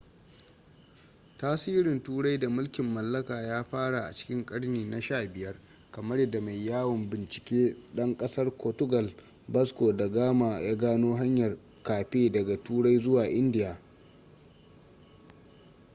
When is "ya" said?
3.41-3.63, 10.61-10.75